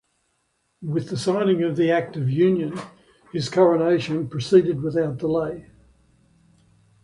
With 0.81 1.09
the 1.09 1.15
signing 1.15 1.61
of 1.61 1.75
the 1.75 1.91
Act 1.91 2.17
of 2.17 2.27
Union, 2.27 2.75
his 3.31 3.49
coronation 3.49 4.27
proceeded 4.27 4.81
without 4.81 5.17
delay. 5.19 5.69